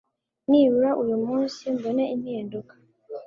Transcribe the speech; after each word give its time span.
Nibura 0.49 0.91
uyu 1.03 1.17
munsi 1.25 1.61
mbone 1.77 2.03
impinduka 2.15 2.73